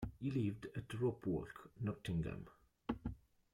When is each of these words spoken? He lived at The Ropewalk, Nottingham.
He 0.19 0.31
lived 0.31 0.65
at 0.75 0.89
The 0.89 0.97
Ropewalk, 0.97 1.69
Nottingham. 1.79 2.47